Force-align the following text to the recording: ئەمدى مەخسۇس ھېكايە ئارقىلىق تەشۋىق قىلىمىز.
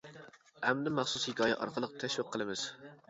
ئەمدى 0.71 0.93
مەخسۇس 0.99 1.27
ھېكايە 1.31 1.59
ئارقىلىق 1.59 1.93
تەشۋىق 2.05 2.33
قىلىمىز. 2.37 2.65